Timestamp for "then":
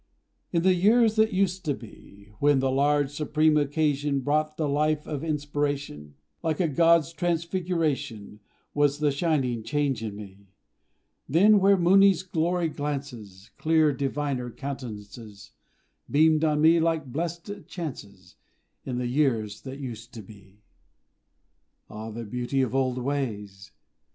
11.29-11.59